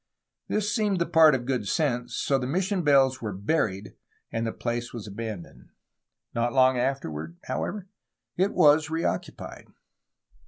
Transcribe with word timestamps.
This 0.47 0.73
seemed 0.75 0.97
the 0.99 1.05
part 1.05 1.35
of 1.35 1.45
good 1.45 1.67
sense; 1.67 2.15
so 2.15 2.39
the 2.39 2.47
mission 2.47 2.81
bells 2.81 3.21
were 3.21 3.31
buried, 3.33 3.93
and 4.31 4.47
the 4.47 4.51
place 4.51 4.91
was 4.93 5.05
abandoned. 5.05 5.69
Not 6.33 6.53
long 6.53 6.75
afterward, 6.79 7.37
however, 7.43 7.87
it 8.35 8.51
was 8.51 8.89
reoccupied. 8.89 9.67